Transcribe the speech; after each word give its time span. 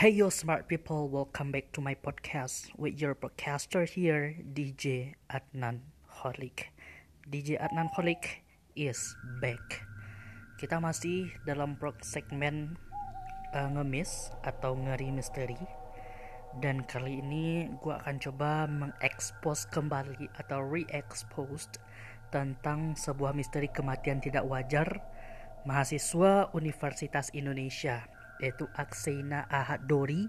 Hey 0.00 0.16
yo 0.16 0.32
smart 0.32 0.64
people, 0.64 1.12
welcome 1.12 1.52
back 1.52 1.76
to 1.76 1.84
my 1.84 1.92
podcast 1.92 2.72
with 2.80 2.96
your 2.96 3.12
podcaster 3.12 3.84
here, 3.84 4.32
DJ 4.56 5.12
Adnan 5.28 5.84
Holik. 6.24 6.72
DJ 7.28 7.60
Adnan 7.60 7.92
Holik 7.92 8.40
is 8.72 9.12
back. 9.44 9.84
Kita 10.56 10.80
masih 10.80 11.28
dalam 11.44 11.76
segmen 12.00 12.80
uh, 13.52 13.68
ngemis 13.76 14.32
atau 14.40 14.72
ngeri 14.72 15.12
misteri. 15.12 15.60
Dan 16.56 16.80
kali 16.88 17.20
ini 17.20 17.68
gue 17.84 17.92
akan 17.92 18.16
coba 18.24 18.64
mengekspos 18.72 19.68
kembali 19.68 20.32
atau 20.40 20.64
re-expose 20.64 21.76
tentang 22.32 22.96
sebuah 22.96 23.36
misteri 23.36 23.68
kematian 23.68 24.24
tidak 24.24 24.48
wajar 24.48 25.04
mahasiswa 25.68 26.48
Universitas 26.56 27.28
Indonesia 27.36 28.08
yaitu 28.40 28.66
Aksena 28.74 29.46
Ahad 29.46 29.86
Dori 29.86 30.26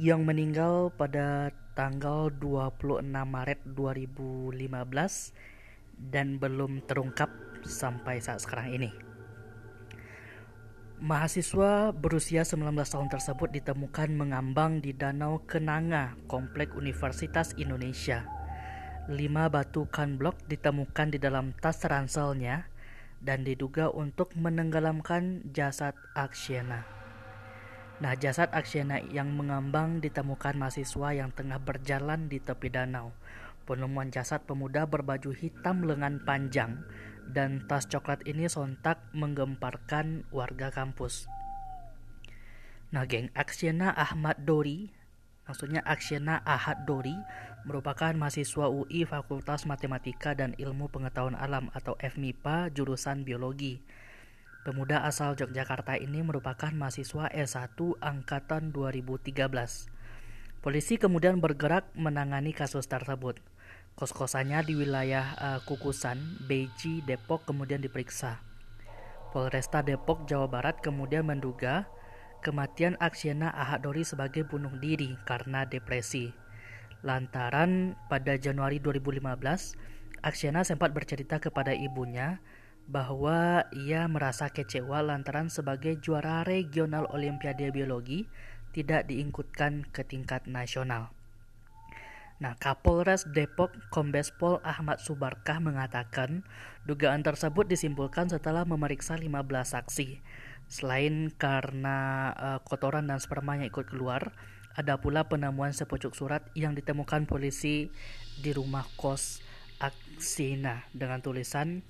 yang 0.00 0.24
meninggal 0.24 0.88
pada 0.94 1.52
tanggal 1.76 2.32
26 2.32 3.04
Maret 3.04 3.60
2015 3.76 4.56
dan 5.98 6.40
belum 6.40 6.84
terungkap 6.88 7.28
sampai 7.66 8.18
saat 8.18 8.40
sekarang 8.42 8.72
ini. 8.72 8.90
Mahasiswa 11.02 11.90
berusia 11.90 12.46
19 12.46 12.78
tahun 12.78 13.10
tersebut 13.10 13.50
ditemukan 13.50 14.14
mengambang 14.14 14.78
di 14.78 14.94
Danau 14.94 15.42
Kenanga, 15.50 16.14
Komplek 16.30 16.78
Universitas 16.78 17.58
Indonesia. 17.58 18.22
Lima 19.10 19.50
batu 19.50 19.90
blok 19.90 20.38
ditemukan 20.46 21.10
di 21.10 21.18
dalam 21.18 21.58
tas 21.58 21.82
ranselnya 21.82 22.70
dan 23.18 23.42
diduga 23.42 23.90
untuk 23.90 24.30
menenggelamkan 24.38 25.42
jasad 25.50 25.98
Aksyena. 26.14 27.01
Nah, 28.02 28.18
jasad 28.18 28.50
Aksyena 28.50 28.98
yang 29.14 29.30
mengambang 29.30 30.02
ditemukan 30.02 30.58
mahasiswa 30.58 31.14
yang 31.14 31.30
tengah 31.30 31.62
berjalan 31.62 32.26
di 32.26 32.42
tepi 32.42 32.66
danau. 32.66 33.14
Penemuan 33.62 34.10
jasad 34.10 34.42
pemuda 34.42 34.90
berbaju 34.90 35.30
hitam 35.30 35.86
lengan 35.86 36.18
panjang 36.26 36.82
dan 37.30 37.62
tas 37.70 37.86
coklat 37.86 38.26
ini 38.26 38.50
sontak 38.50 38.98
menggemparkan 39.14 40.26
warga 40.34 40.74
kampus. 40.74 41.30
Nah, 42.90 43.06
geng 43.06 43.30
Aksyena 43.38 43.94
Ahmad 43.94 44.42
Dori, 44.42 44.90
maksudnya 45.46 45.86
Aksyena 45.86 46.42
Ahad 46.42 46.82
Dori, 46.82 47.14
merupakan 47.62 48.10
mahasiswa 48.18 48.66
UI 48.66 49.06
Fakultas 49.06 49.62
Matematika 49.62 50.34
dan 50.34 50.58
Ilmu 50.58 50.90
Pengetahuan 50.90 51.38
Alam 51.38 51.70
atau 51.70 51.94
FMIPA 52.02 52.74
jurusan 52.74 53.22
Biologi 53.22 53.78
Pemuda 54.62 55.02
asal 55.02 55.34
Yogyakarta 55.34 55.98
ini 55.98 56.22
merupakan 56.22 56.70
mahasiswa 56.70 57.26
S1 57.34 57.98
angkatan 57.98 58.70
2013. 58.70 59.50
Polisi 60.62 61.02
kemudian 61.02 61.42
bergerak 61.42 61.90
menangani 61.98 62.54
kasus 62.54 62.86
tersebut. 62.86 63.42
Kos-kosannya 63.98 64.62
di 64.62 64.78
wilayah 64.78 65.34
uh, 65.34 65.60
Kukusan, 65.66 66.46
Beji, 66.46 67.02
Depok 67.02 67.42
kemudian 67.42 67.82
diperiksa. 67.82 68.38
Polresta 69.34 69.82
Depok, 69.82 70.30
Jawa 70.30 70.46
Barat 70.46 70.78
kemudian 70.78 71.26
menduga 71.26 71.90
kematian 72.46 72.94
Aksyena 73.02 73.50
Ahadori 73.50 74.06
sebagai 74.06 74.46
bunuh 74.46 74.78
diri 74.78 75.18
karena 75.26 75.66
depresi. 75.66 76.30
Lantaran 77.02 77.98
pada 78.06 78.38
Januari 78.38 78.78
2015, 78.78 80.22
Aksyena 80.22 80.62
sempat 80.62 80.94
bercerita 80.94 81.42
kepada 81.42 81.74
ibunya 81.74 82.38
bahwa 82.90 83.66
ia 83.72 84.04
merasa 84.10 84.50
kecewa 84.50 85.00
lantaran 85.02 85.48
sebagai 85.48 85.98
juara 86.02 86.42
regional 86.42 87.06
Olimpiade 87.10 87.70
Biologi 87.70 88.26
tidak 88.72 89.06
diikutkan 89.08 89.86
ke 89.92 90.02
tingkat 90.02 90.48
nasional. 90.48 91.12
Nah, 92.42 92.58
Kapolres 92.58 93.22
Depok 93.30 93.70
Kombes 93.94 94.34
Pol 94.34 94.58
Ahmad 94.66 94.98
Subarkah 94.98 95.62
mengatakan 95.62 96.42
dugaan 96.82 97.22
tersebut 97.22 97.70
disimpulkan 97.70 98.26
setelah 98.26 98.66
memeriksa 98.66 99.14
15 99.14 99.30
saksi. 99.62 100.18
Selain 100.66 101.30
karena 101.38 102.32
uh, 102.34 102.58
kotoran 102.66 103.06
dan 103.06 103.22
sperma 103.22 103.62
yang 103.62 103.70
ikut 103.70 103.86
keluar, 103.86 104.34
ada 104.74 104.98
pula 104.98 105.28
penemuan 105.30 105.70
sepucuk 105.70 106.18
surat 106.18 106.42
yang 106.58 106.74
ditemukan 106.74 107.30
polisi 107.30 107.94
di 108.40 108.50
rumah 108.50 108.90
kos 108.98 109.44
Aksina 109.78 110.86
dengan 110.90 111.22
tulisan 111.22 111.86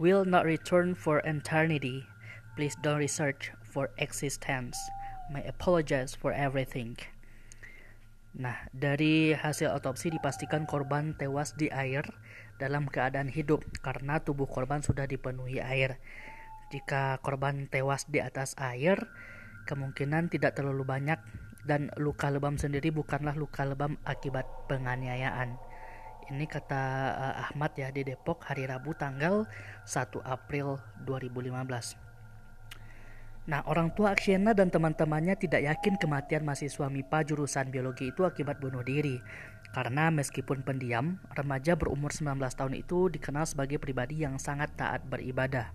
will 0.00 0.24
not 0.24 0.48
return 0.48 0.96
for 0.96 1.20
eternity. 1.28 2.08
Please 2.56 2.72
don't 2.80 2.96
research 2.96 3.52
for 3.60 3.92
existence. 4.00 4.80
My 5.28 5.44
apologize 5.44 6.16
for 6.16 6.32
everything. 6.32 6.96
Nah, 8.32 8.56
dari 8.72 9.36
hasil 9.36 9.68
otopsi 9.68 10.08
dipastikan 10.08 10.64
korban 10.64 11.12
tewas 11.20 11.52
di 11.52 11.68
air 11.68 12.08
dalam 12.56 12.88
keadaan 12.88 13.28
hidup 13.28 13.60
karena 13.84 14.24
tubuh 14.24 14.48
korban 14.48 14.80
sudah 14.80 15.04
dipenuhi 15.04 15.60
air. 15.60 16.00
Jika 16.72 17.20
korban 17.20 17.68
tewas 17.68 18.08
di 18.08 18.24
atas 18.24 18.56
air, 18.56 18.96
kemungkinan 19.68 20.32
tidak 20.32 20.56
terlalu 20.56 20.86
banyak 20.88 21.20
dan 21.68 21.92
luka 22.00 22.32
lebam 22.32 22.56
sendiri 22.56 22.88
bukanlah 22.88 23.36
luka 23.36 23.68
lebam 23.68 24.00
akibat 24.08 24.48
penganiayaan. 24.70 25.69
Ini 26.30 26.46
kata 26.46 26.82
uh, 27.10 27.34
Ahmad 27.50 27.74
ya 27.74 27.90
di 27.90 28.06
Depok 28.06 28.46
hari 28.46 28.62
Rabu 28.62 28.94
tanggal 28.94 29.50
1 29.82 30.22
April 30.22 30.78
2015. 31.02 31.98
Nah, 33.50 33.66
orang 33.66 33.90
tua 33.90 34.14
Aksyena 34.14 34.54
dan 34.54 34.70
teman-temannya 34.70 35.34
tidak 35.34 35.66
yakin 35.66 35.98
kematian 35.98 36.46
mahasiswa 36.46 36.86
MIPA 36.86 37.26
jurusan 37.26 37.74
biologi 37.74 38.14
itu 38.14 38.22
akibat 38.22 38.62
bunuh 38.62 38.86
diri. 38.86 39.18
Karena 39.74 40.06
meskipun 40.14 40.62
pendiam, 40.62 41.18
remaja 41.34 41.74
berumur 41.74 42.14
19 42.14 42.38
tahun 42.38 42.78
itu 42.78 43.10
dikenal 43.10 43.50
sebagai 43.50 43.82
pribadi 43.82 44.22
yang 44.22 44.38
sangat 44.38 44.70
taat 44.78 45.02
beribadah. 45.10 45.74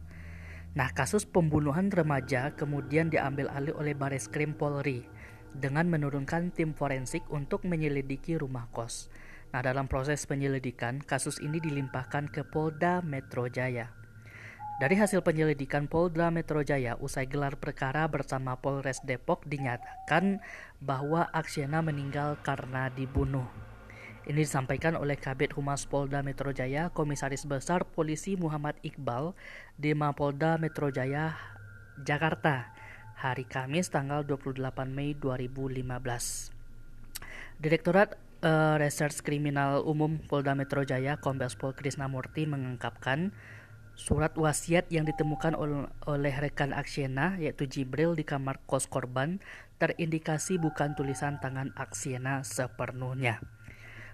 Nah, 0.71 0.87
kasus 0.95 1.27
pembunuhan 1.27 1.91
remaja 1.91 2.55
kemudian 2.55 3.11
diambil 3.11 3.51
alih 3.51 3.75
oleh 3.75 3.91
Baris 3.91 4.31
Krim 4.31 4.55
Polri 4.55 5.03
dengan 5.51 5.91
menurunkan 5.91 6.55
tim 6.55 6.71
forensik 6.71 7.27
untuk 7.27 7.67
menyelidiki 7.67 8.39
rumah 8.39 8.71
kos. 8.71 9.11
Nah, 9.55 9.63
dalam 9.63 9.87
proses 9.87 10.27
penyelidikan, 10.27 10.99
kasus 10.99 11.39
ini 11.39 11.63
dilimpahkan 11.63 12.27
ke 12.27 12.43
Polda 12.43 12.99
Metro 12.99 13.47
Jaya. 13.47 13.87
Dari 14.83 14.99
hasil 14.99 15.23
penyelidikan 15.23 15.87
Polda 15.87 16.27
Metro 16.27 16.59
Jaya, 16.59 16.99
usai 16.99 17.23
gelar 17.23 17.55
perkara 17.55 18.03
bersama 18.11 18.59
Polres 18.59 18.99
Depok 19.07 19.47
dinyatakan 19.47 20.43
bahwa 20.83 21.31
Aksyena 21.31 21.79
meninggal 21.79 22.35
karena 22.43 22.91
dibunuh. 22.91 23.47
Ini 24.27 24.43
disampaikan 24.43 24.99
oleh 24.99 25.15
Kabit 25.15 25.55
Humas 25.55 25.87
Polda 25.87 26.19
Metro 26.19 26.51
Jaya, 26.51 26.91
Komisaris 26.91 27.47
Besar 27.47 27.87
Polisi 27.87 28.35
Muhammad 28.35 28.75
Iqbal 28.83 29.31
di 29.79 29.95
Mapolda 29.95 30.59
Metro 30.59 30.91
Jaya, 30.91 31.31
Jakarta, 32.03 32.75
hari 33.15 33.47
Kamis 33.47 33.87
tanggal 33.87 34.27
28 34.27 34.59
Mei 34.91 35.15
2015. 35.15 36.51
Direktorat 37.55 38.19
uh, 38.45 38.77
Reserse 38.77 39.25
Kriminal 39.25 39.81
Umum 39.81 40.21
Polda 40.21 40.53
Metro 40.53 40.85
Jaya 40.85 41.17
Kombes 41.17 41.57
Pol 41.57 41.73
Krisnamurti 41.73 42.45
mengungkapkan 42.45 43.33
surat 43.97 44.35
wasiat 44.37 44.91
yang 44.91 45.07
ditemukan 45.07 45.55
ol 45.57 45.89
oleh 46.05 46.35
rekan 46.37 46.75
Aksiena 46.75 47.39
yaitu 47.41 47.65
Jibril 47.65 48.13
di 48.13 48.27
kamar 48.27 48.61
kos 48.69 48.85
korban 48.85 49.41
terindikasi 49.81 50.61
bukan 50.61 50.93
tulisan 50.93 51.41
tangan 51.41 51.73
Aksiena 51.73 52.45
sepenuhnya. 52.45 53.41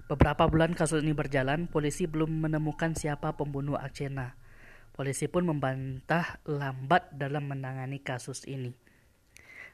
Beberapa 0.09 0.44
bulan 0.50 0.75
kasus 0.75 1.06
ini 1.08 1.16
berjalan, 1.16 1.72
polisi 1.72 2.03
belum 2.03 2.44
menemukan 2.44 2.92
siapa 2.98 3.31
pembunuh 3.40 3.80
Aksiena. 3.80 4.36
Polisi 4.92 5.31
pun 5.31 5.48
membantah 5.48 6.44
lambat 6.44 7.16
dalam 7.16 7.48
menangani 7.48 8.03
kasus 8.03 8.44
ini. 8.44 8.75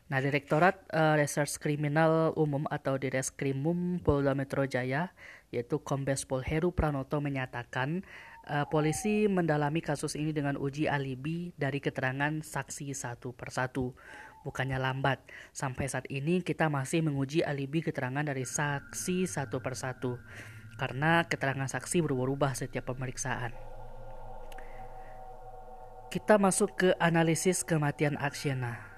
Nah, 0.08 0.24
Direktorat 0.24 0.88
uh, 0.96 1.20
Reserse 1.20 1.60
Kriminal 1.60 2.32
Umum 2.40 2.64
atau 2.72 2.96
Direskrimum 2.96 4.00
Polda 4.00 4.32
Metro 4.32 4.64
Jaya, 4.64 5.12
yaitu 5.52 5.84
Kombes 5.84 6.24
Pol 6.24 6.48
Heru 6.48 6.72
Pranoto 6.72 7.20
menyatakan 7.20 8.08
uh, 8.48 8.64
polisi 8.72 9.28
mendalami 9.28 9.84
kasus 9.84 10.16
ini 10.16 10.32
dengan 10.32 10.56
uji 10.56 10.88
alibi 10.88 11.52
dari 11.60 11.84
keterangan 11.84 12.40
saksi 12.40 12.96
satu 12.96 13.36
persatu. 13.36 14.00
Bukannya 14.48 14.80
lambat, 14.80 15.20
sampai 15.52 15.92
saat 15.92 16.08
ini 16.08 16.40
kita 16.40 16.72
masih 16.72 17.04
menguji 17.04 17.44
alibi 17.44 17.84
keterangan 17.84 18.24
dari 18.24 18.48
saksi 18.48 19.28
satu 19.28 19.60
persatu, 19.60 20.24
karena 20.80 21.28
keterangan 21.28 21.68
saksi 21.68 22.00
berubah-ubah 22.00 22.56
setiap 22.56 22.96
pemeriksaan. 22.96 23.52
Kita 26.08 26.40
masuk 26.40 26.80
ke 26.80 26.90
analisis 26.96 27.68
kematian 27.68 28.16
Aksyena 28.16 28.97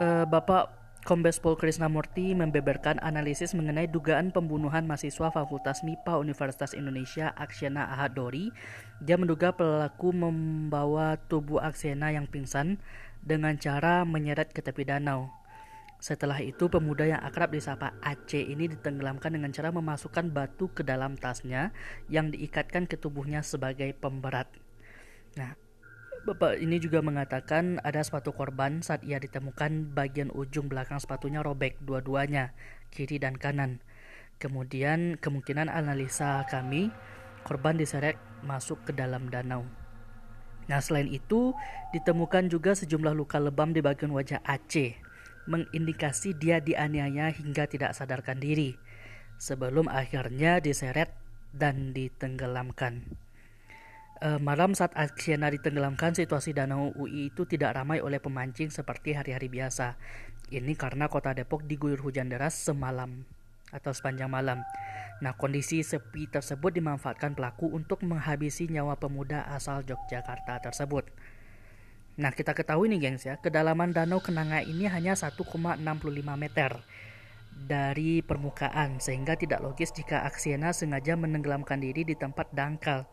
uh, 0.00 0.24
Bapak 0.26 0.78
Kombes 1.06 1.40
Pol 1.40 1.56
Krisnamurti 1.56 2.36
membeberkan 2.36 3.00
analisis 3.00 3.56
mengenai 3.56 3.88
dugaan 3.88 4.28
pembunuhan 4.28 4.84
mahasiswa 4.84 5.32
Fakultas 5.32 5.80
MIPA 5.80 6.20
Universitas 6.20 6.76
Indonesia 6.76 7.32
Aksena 7.32 7.88
Ahadori. 7.88 8.52
Dia 9.00 9.16
menduga 9.16 9.54
pelaku 9.54 10.12
membawa 10.12 11.16
tubuh 11.16 11.62
Aksena 11.64 12.12
yang 12.12 12.28
pingsan 12.28 12.76
dengan 13.24 13.56
cara 13.56 14.04
menyeret 14.04 14.52
ke 14.52 14.60
tepi 14.60 14.84
danau. 14.84 15.32
Setelah 15.98 16.38
itu 16.44 16.70
pemuda 16.70 17.08
yang 17.08 17.18
akrab 17.24 17.50
disapa 17.50 17.96
Aceh 18.04 18.38
ini 18.38 18.70
ditenggelamkan 18.70 19.34
dengan 19.34 19.50
cara 19.50 19.74
memasukkan 19.74 20.30
batu 20.30 20.70
ke 20.70 20.86
dalam 20.86 21.18
tasnya 21.18 21.74
yang 22.06 22.30
diikatkan 22.30 22.86
ke 22.86 22.94
tubuhnya 22.94 23.42
sebagai 23.42 23.90
pemberat. 23.98 24.46
Nah, 25.34 25.58
Bapak 26.26 26.58
ini 26.58 26.82
juga 26.82 26.98
mengatakan 26.98 27.78
ada 27.86 28.02
sepatu 28.02 28.34
korban 28.34 28.82
saat 28.82 29.06
ia 29.06 29.22
ditemukan 29.22 29.94
bagian 29.94 30.34
ujung 30.34 30.66
belakang 30.66 30.98
sepatunya 30.98 31.44
robek 31.44 31.78
dua-duanya, 31.78 32.56
kiri 32.90 33.22
dan 33.22 33.38
kanan. 33.38 33.78
Kemudian 34.42 35.18
kemungkinan 35.18 35.70
analisa 35.70 36.42
kami 36.50 36.90
korban 37.46 37.78
diseret 37.78 38.18
masuk 38.42 38.82
ke 38.86 38.92
dalam 38.94 39.30
danau. 39.30 39.66
Nah, 40.68 40.84
selain 40.84 41.08
itu, 41.08 41.56
ditemukan 41.96 42.52
juga 42.52 42.76
sejumlah 42.76 43.16
luka 43.16 43.40
lebam 43.40 43.72
di 43.72 43.80
bagian 43.80 44.12
wajah 44.12 44.44
Aceh, 44.44 45.00
mengindikasi 45.48 46.36
dia 46.36 46.60
dianiaya 46.60 47.32
hingga 47.32 47.64
tidak 47.64 47.96
sadarkan 47.96 48.36
diri, 48.36 48.76
sebelum 49.40 49.88
akhirnya 49.88 50.60
diseret 50.60 51.08
dan 51.56 51.96
ditenggelamkan. 51.96 53.00
E, 54.18 54.42
malam 54.42 54.74
saat 54.74 54.90
Aksiana 54.98 55.46
ditenggelamkan, 55.54 56.10
situasi 56.10 56.50
danau 56.50 56.90
UI 56.98 57.30
itu 57.30 57.46
tidak 57.46 57.78
ramai 57.78 58.02
oleh 58.02 58.18
pemancing 58.18 58.66
seperti 58.74 59.14
hari-hari 59.14 59.46
biasa. 59.46 59.94
Ini 60.50 60.74
karena 60.74 61.06
kota 61.06 61.30
Depok 61.30 61.62
diguyur 61.62 62.02
hujan 62.02 62.26
deras 62.26 62.58
semalam 62.58 63.22
atau 63.70 63.94
sepanjang 63.94 64.26
malam. 64.26 64.66
Nah, 65.22 65.38
kondisi 65.38 65.86
sepi 65.86 66.26
tersebut 66.26 66.74
dimanfaatkan 66.74 67.38
pelaku 67.38 67.70
untuk 67.70 68.02
menghabisi 68.02 68.66
nyawa 68.66 68.98
pemuda 68.98 69.46
asal 69.54 69.86
Yogyakarta 69.86 70.62
tersebut. 70.62 71.06
Nah, 72.18 72.34
kita 72.34 72.50
ketahui 72.58 72.90
nih 72.90 72.98
gengs 72.98 73.30
ya, 73.30 73.38
kedalaman 73.38 73.94
danau 73.94 74.18
Kenanga 74.18 74.58
ini 74.66 74.90
hanya 74.90 75.14
1,65 75.14 75.78
meter 76.34 76.74
dari 77.54 78.22
permukaan 78.22 79.02
sehingga 79.02 79.34
tidak 79.34 79.62
logis 79.62 79.90
jika 79.94 80.26
Aksiena 80.26 80.74
sengaja 80.74 81.14
menenggelamkan 81.14 81.78
diri 81.78 82.02
di 82.02 82.14
tempat 82.18 82.50
dangkal. 82.50 83.06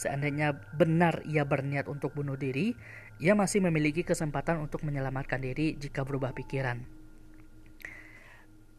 Seandainya 0.00 0.56
benar 0.72 1.20
ia 1.28 1.44
berniat 1.44 1.84
untuk 1.84 2.16
bunuh 2.16 2.40
diri, 2.40 2.72
ia 3.20 3.36
masih 3.36 3.60
memiliki 3.60 4.00
kesempatan 4.00 4.56
untuk 4.56 4.80
menyelamatkan 4.80 5.44
diri 5.44 5.76
jika 5.76 6.08
berubah 6.08 6.32
pikiran. 6.32 6.80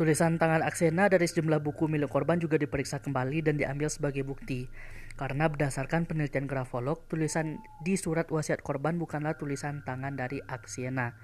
Tulisan 0.00 0.40
tangan 0.40 0.64
Aksena 0.64 1.12
dari 1.12 1.28
sejumlah 1.28 1.60
buku 1.60 1.92
milik 1.92 2.08
korban 2.08 2.40
juga 2.40 2.56
diperiksa 2.56 3.04
kembali 3.04 3.44
dan 3.44 3.60
diambil 3.60 3.92
sebagai 3.92 4.24
bukti. 4.24 4.64
Karena 5.14 5.46
berdasarkan 5.46 6.08
penelitian 6.08 6.48
grafolog, 6.48 7.04
tulisan 7.06 7.62
di 7.84 7.94
surat 7.94 8.26
wasiat 8.32 8.64
korban 8.64 8.96
bukanlah 8.96 9.36
tulisan 9.36 9.84
tangan 9.84 10.16
dari 10.16 10.40
Aksena. 10.42 11.14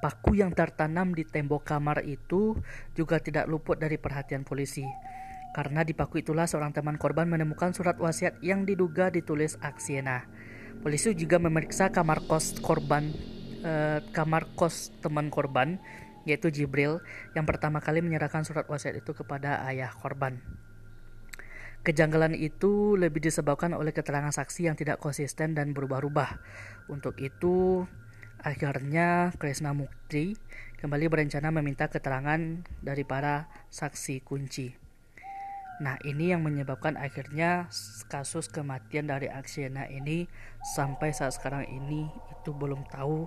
Paku 0.00 0.40
yang 0.40 0.56
tertanam 0.56 1.12
di 1.12 1.28
tembok 1.28 1.62
kamar 1.62 2.02
itu 2.08 2.56
juga 2.96 3.20
tidak 3.20 3.46
luput 3.46 3.76
dari 3.76 4.00
perhatian 4.00 4.48
polisi. 4.48 4.82
Karena 5.50 5.82
di 5.82 5.92
paku 5.92 6.22
itulah 6.22 6.46
seorang 6.46 6.70
teman 6.70 6.94
korban 6.94 7.26
menemukan 7.26 7.74
surat 7.74 7.98
wasiat 7.98 8.38
yang 8.38 8.62
diduga 8.62 9.10
ditulis 9.10 9.58
Aksena. 9.58 10.30
Polisi 10.80 11.12
juga 11.18 11.42
memeriksa 11.42 11.90
kamar 11.90 12.22
kos 12.24 12.62
korban, 12.62 13.10
eh, 13.66 13.98
kamar 14.14 14.54
kos 14.54 14.94
teman 15.02 15.28
korban 15.28 15.82
yaitu 16.28 16.52
Jibril 16.52 17.00
yang 17.32 17.48
pertama 17.48 17.80
kali 17.80 18.04
menyerahkan 18.04 18.44
surat 18.44 18.68
wasiat 18.68 19.00
itu 19.00 19.12
kepada 19.16 19.64
ayah 19.66 19.90
korban. 19.90 20.40
Kejanggalan 21.80 22.36
itu 22.36 22.92
lebih 23.00 23.24
disebabkan 23.24 23.72
oleh 23.72 23.96
keterangan 23.96 24.28
saksi 24.28 24.68
yang 24.68 24.76
tidak 24.76 25.00
konsisten 25.00 25.56
dan 25.56 25.72
berubah-ubah. 25.72 26.36
Untuk 26.92 27.16
itu, 27.24 27.88
akhirnya 28.36 29.32
Krisna 29.40 29.72
Mukti 29.72 30.36
kembali 30.76 31.08
berencana 31.08 31.48
meminta 31.48 31.88
keterangan 31.88 32.68
dari 32.84 33.00
para 33.08 33.48
saksi 33.72 34.20
kunci. 34.20 34.89
Nah, 35.80 35.96
ini 36.04 36.28
yang 36.28 36.44
menyebabkan 36.44 37.00
akhirnya 37.00 37.72
kasus 38.12 38.52
kematian 38.52 39.08
dari 39.08 39.32
Aksiena 39.32 39.88
ini 39.88 40.28
sampai 40.76 41.16
saat 41.16 41.40
sekarang 41.40 41.64
ini 41.72 42.04
itu 42.36 42.52
belum 42.52 42.84
tahu 42.92 43.24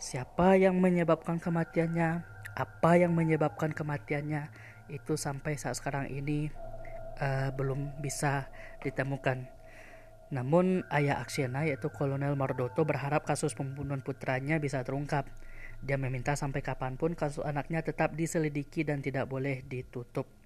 siapa 0.00 0.56
yang 0.56 0.80
menyebabkan 0.80 1.36
kematiannya, 1.36 2.24
apa 2.56 2.90
yang 2.96 3.12
menyebabkan 3.12 3.76
kematiannya 3.76 4.48
itu 4.88 5.20
sampai 5.20 5.60
saat 5.60 5.76
sekarang 5.76 6.08
ini 6.08 6.48
uh, 7.20 7.52
belum 7.52 8.00
bisa 8.00 8.48
ditemukan. 8.80 9.44
Namun 10.32 10.88
ayah 10.88 11.20
Aksiana 11.20 11.68
yaitu 11.68 11.92
Kolonel 11.92 12.32
Mardoto 12.32 12.80
berharap 12.88 13.28
kasus 13.28 13.52
pembunuhan 13.52 14.00
putranya 14.00 14.56
bisa 14.56 14.80
terungkap. 14.80 15.28
Dia 15.84 16.00
meminta 16.00 16.32
sampai 16.32 16.64
kapan 16.64 16.96
pun 16.96 17.12
kasus 17.12 17.44
anaknya 17.44 17.84
tetap 17.84 18.16
diselidiki 18.16 18.88
dan 18.88 19.04
tidak 19.04 19.28
boleh 19.28 19.60
ditutup. 19.68 20.39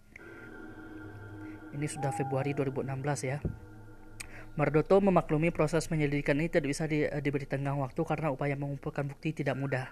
Ini 1.74 1.90
sudah 1.90 2.14
Februari 2.14 2.54
2016 2.54 2.86
ya. 3.26 3.42
Mardoto 4.54 5.02
memaklumi 5.02 5.50
proses 5.50 5.90
penyelidikan 5.90 6.38
ini 6.38 6.46
tidak 6.46 6.70
bisa 6.70 6.86
di, 6.86 7.02
uh, 7.02 7.18
diberi 7.18 7.42
tenggang 7.42 7.74
waktu 7.82 7.98
karena 8.06 8.30
upaya 8.30 8.54
mengumpulkan 8.54 9.10
bukti 9.10 9.34
tidak 9.34 9.58
mudah. 9.58 9.90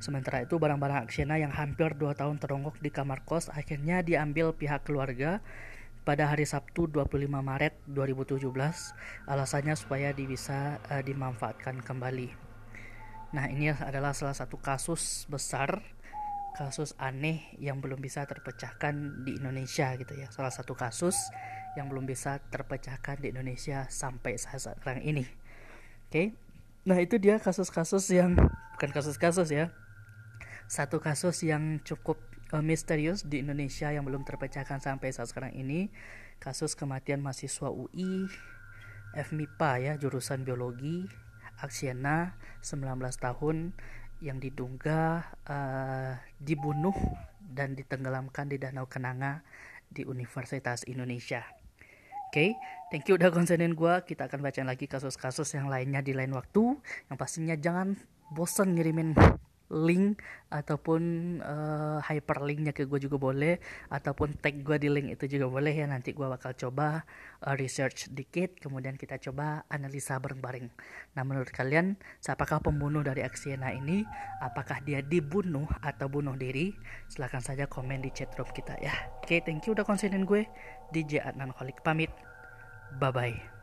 Sementara 0.00 0.48
itu 0.48 0.56
barang-barang 0.56 1.04
Aksena 1.04 1.36
yang 1.36 1.52
hampir 1.52 1.92
dua 1.92 2.16
tahun 2.16 2.40
teronggok 2.40 2.80
di 2.80 2.88
kamar 2.88 3.28
kos 3.28 3.52
akhirnya 3.52 4.00
diambil 4.00 4.56
pihak 4.56 4.88
keluarga 4.88 5.44
pada 6.08 6.24
hari 6.24 6.48
Sabtu 6.48 6.88
25 6.88 7.28
Maret 7.28 7.84
2017 7.84 8.48
alasannya 9.28 9.76
supaya 9.76 10.16
bisa 10.16 10.80
uh, 10.88 11.04
dimanfaatkan 11.04 11.84
kembali. 11.84 12.32
Nah 13.36 13.44
ini 13.52 13.68
adalah 13.76 14.16
salah 14.16 14.32
satu 14.32 14.56
kasus 14.56 15.28
besar 15.28 15.84
kasus 16.58 16.98
aneh 16.98 17.54
yang 17.62 17.78
belum 17.78 18.02
bisa 18.02 18.26
terpecahkan 18.26 19.22
di 19.22 19.38
Indonesia 19.38 19.94
gitu 19.94 20.18
ya 20.18 20.26
salah 20.34 20.50
satu 20.50 20.74
kasus 20.74 21.14
yang 21.78 21.86
belum 21.86 22.10
bisa 22.10 22.42
terpecahkan 22.50 23.22
di 23.22 23.30
Indonesia 23.30 23.86
sampai 23.86 24.34
saat 24.34 24.58
sekarang 24.82 25.06
ini. 25.06 25.22
Oke, 26.08 26.10
okay? 26.10 26.26
nah 26.82 26.98
itu 26.98 27.20
dia 27.22 27.38
kasus-kasus 27.38 28.10
yang 28.10 28.34
bukan 28.74 28.90
kasus-kasus 28.90 29.54
ya, 29.54 29.70
satu 30.66 30.98
kasus 30.98 31.46
yang 31.46 31.78
cukup 31.86 32.18
uh, 32.50 32.64
misterius 32.64 33.22
di 33.22 33.44
Indonesia 33.44 33.92
yang 33.94 34.02
belum 34.08 34.26
terpecahkan 34.26 34.82
sampai 34.82 35.14
saat 35.14 35.30
sekarang 35.30 35.54
ini, 35.54 35.92
kasus 36.42 36.74
kematian 36.74 37.22
mahasiswa 37.22 37.70
UI 37.70 38.26
FMIPA 39.14 39.72
ya 39.80 39.92
jurusan 39.96 40.44
biologi 40.44 41.08
Aksiana 41.58 42.38
19 42.62 42.86
tahun 43.18 43.74
yang 44.18 44.42
diduga 44.42 45.22
uh, 45.46 46.18
dibunuh 46.38 46.94
dan 47.38 47.78
ditenggelamkan 47.78 48.50
di 48.50 48.58
Danau 48.58 48.90
Kenanga 48.90 49.42
di 49.88 50.04
Universitas 50.04 50.84
Indonesia. 50.84 51.46
Oke, 52.28 52.32
okay, 52.32 52.50
thank 52.92 53.08
you 53.08 53.16
udah 53.16 53.32
konsenin 53.32 53.72
gue. 53.72 53.94
Kita 54.04 54.28
akan 54.28 54.44
baca 54.44 54.60
lagi 54.60 54.84
kasus-kasus 54.84 55.48
yang 55.56 55.72
lainnya 55.72 56.04
di 56.04 56.12
lain 56.12 56.36
waktu. 56.36 56.76
Yang 57.08 57.16
pastinya 57.16 57.56
jangan 57.56 57.96
bosan 58.28 58.76
ngirimin 58.76 59.16
link 59.68 60.20
ataupun 60.48 61.00
uh, 61.44 62.00
hyperlinknya 62.00 62.72
ke 62.72 62.88
gue 62.88 62.96
juga 63.04 63.20
boleh 63.20 63.60
ataupun 63.92 64.40
tag 64.40 64.64
gue 64.64 64.76
di 64.80 64.88
link 64.88 65.12
itu 65.12 65.38
juga 65.38 65.46
boleh 65.52 65.72
ya. 65.76 65.84
Nanti 65.84 66.16
gue 66.16 66.24
bakal 66.24 66.56
coba 66.56 67.04
uh, 67.44 67.54
research 67.54 68.08
dikit 68.12 68.56
kemudian 68.56 68.96
kita 68.96 69.20
coba 69.20 69.68
analisa 69.68 70.16
bareng-bareng. 70.16 70.66
Nah 71.16 71.22
menurut 71.22 71.52
kalian 71.52 72.00
siapakah 72.24 72.64
pembunuh 72.64 73.04
dari 73.04 73.20
Aksiena 73.20 73.70
ini? 73.76 74.04
Apakah 74.40 74.80
dia 74.80 75.04
dibunuh 75.04 75.68
atau 75.84 76.08
bunuh 76.08 76.34
diri? 76.34 76.72
Silahkan 77.12 77.44
saja 77.44 77.68
komen 77.68 78.00
di 78.00 78.10
chat 78.12 78.32
room 78.40 78.48
kita 78.50 78.80
ya. 78.80 78.94
Oke 79.20 79.36
okay, 79.36 79.40
thank 79.44 79.68
you 79.68 79.76
udah 79.76 79.84
konsenin 79.84 80.24
gue. 80.24 80.48
DJ 80.88 81.20
Adnan 81.20 81.52
Kholik 81.52 81.84
pamit. 81.84 82.08
Bye 82.96 83.12
bye 83.12 83.57